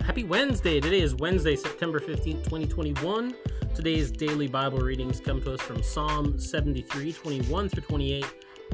[0.00, 0.78] Happy Wednesday.
[0.78, 3.34] Today is Wednesday, September 15th, 2021.
[3.74, 8.24] Today's daily Bible readings come to us from Psalm 73, 21 through 28,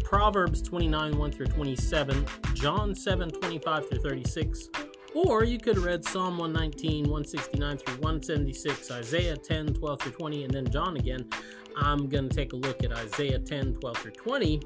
[0.04, 4.68] Proverbs 29, 1 through 27, John 7, 25 through 36,
[5.14, 10.44] or you could have read Psalm 119, 169 through 176, Isaiah 10, 12 through 20,
[10.44, 11.26] and then John again.
[11.74, 14.60] I'm going to take a look at Isaiah 10, 12 through 20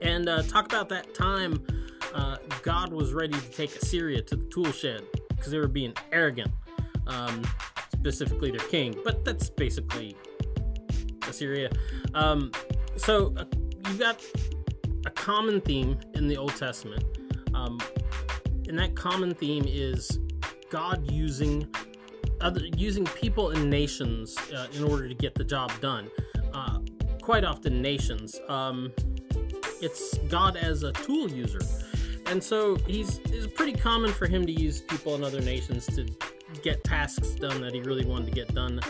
[0.00, 1.62] and uh, talk about that time
[2.14, 5.92] uh, God was ready to take Assyria to the tool shed because they were being
[6.12, 6.50] arrogant,
[7.08, 7.42] um,
[7.92, 8.96] specifically their king.
[9.04, 10.16] But that's basically
[11.28, 11.70] Assyria.
[12.14, 12.52] Um,
[12.96, 13.44] so uh,
[13.86, 14.22] you've got
[15.04, 17.04] a common theme in the Old Testament,
[17.52, 17.80] um,
[18.68, 20.20] and that common theme is
[20.70, 21.68] God using
[22.40, 26.08] other using people and nations uh, in order to get the job done.
[26.52, 26.78] Uh,
[27.20, 28.38] quite often, nations.
[28.48, 28.92] Um,
[29.80, 31.60] it's God as a tool user
[32.26, 36.06] and so he's it's pretty common for him to use people in other nations to
[36.62, 38.80] get tasks done that he really wanted to get done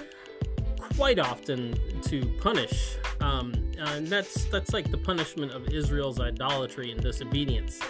[0.97, 2.97] quite often to punish.
[3.21, 7.81] Um, and that's that's like the punishment of israel's idolatry and disobedience.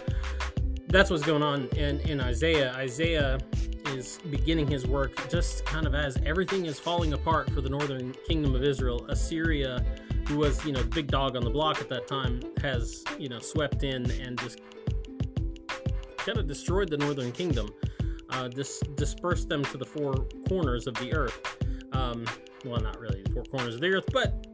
[0.88, 2.72] That's what's going on in, in isaiah.
[2.76, 3.38] Isaiah
[3.88, 8.14] is beginning his work just kind of as everything is falling apart for the northern
[8.26, 9.04] kingdom of israel.
[9.08, 9.84] Assyria
[10.28, 13.38] who was you know big dog on the block at that time has you know
[13.38, 14.60] swept in and just
[16.24, 17.70] kind of destroyed the northern kingdom,
[18.30, 20.14] uh, dis- dispersed them to the four
[20.48, 21.56] corners of the earth.
[21.92, 22.24] Um,
[22.64, 24.46] well, not really the four corners of the earth, but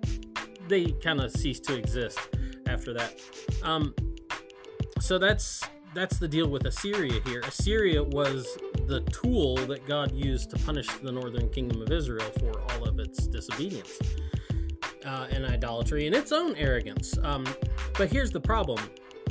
[0.68, 2.18] they kind of ceased to exist
[2.66, 3.20] after that.
[3.62, 3.94] Um,
[5.00, 5.62] so that's
[5.94, 7.40] that's the deal with Assyria here.
[7.40, 8.46] Assyria was
[8.86, 12.98] the tool that God used to punish the northern kingdom of Israel for all of
[13.00, 13.98] its disobedience
[15.04, 17.18] uh, and idolatry and its own arrogance.
[17.22, 17.44] Um,
[17.98, 18.78] but here's the problem: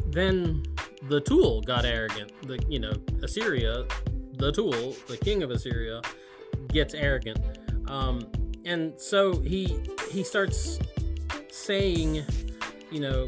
[0.08, 0.64] then
[1.04, 2.32] the tool got arrogant.
[2.48, 2.94] The you know
[3.24, 3.86] Assyria,
[4.34, 6.02] the tool, the king of Assyria,
[6.70, 7.40] gets arrogant,
[7.88, 8.28] um,
[8.66, 9.80] and so he
[10.12, 10.80] he starts
[11.50, 12.24] saying,
[12.92, 13.28] you know,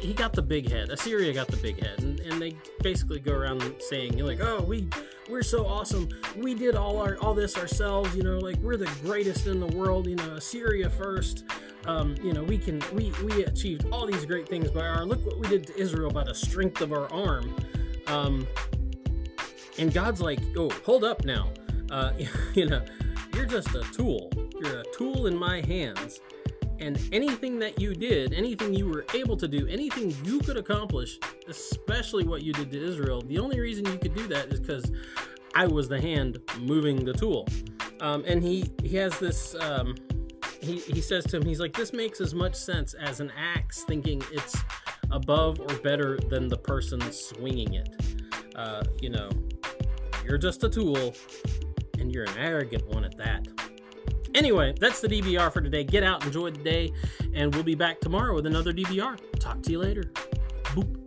[0.00, 0.90] he got the big head.
[0.90, 4.62] Assyria got the big head, and, and they basically go around saying, "You're like, oh,
[4.62, 4.88] we
[5.28, 6.08] we're so awesome.
[6.36, 8.14] We did all our all this ourselves.
[8.16, 10.06] You know, like we're the greatest in the world.
[10.06, 11.44] You know, Assyria first.
[11.86, 15.24] Um, you know, we can we we achieved all these great things by our look
[15.24, 17.54] what we did to Israel by the strength of our arm.
[18.06, 18.46] Um,
[19.78, 21.50] and God's like, oh, hold up now.
[21.90, 22.12] Uh,
[22.54, 22.82] you know,
[23.34, 24.30] you're just a tool.
[24.60, 26.20] You're a tool in my hands
[26.84, 31.18] and anything that you did, anything you were able to do, anything you could accomplish,
[31.48, 34.92] especially what you did to Israel, the only reason you could do that is because
[35.54, 37.48] I was the hand moving the tool.
[38.00, 39.54] Um, and he he has this.
[39.60, 39.94] Um,
[40.60, 43.84] he he says to him, he's like, this makes as much sense as an axe
[43.84, 44.56] thinking it's
[45.10, 47.88] above or better than the person swinging it.
[48.56, 49.30] Uh, you know,
[50.24, 51.14] you're just a tool,
[51.98, 53.46] and you're an arrogant one at that.
[54.34, 55.84] Anyway, that's the DBR for today.
[55.84, 56.92] Get out, enjoy the day,
[57.34, 59.18] and we'll be back tomorrow with another DBR.
[59.38, 60.04] Talk to you later.
[60.74, 61.03] Boop.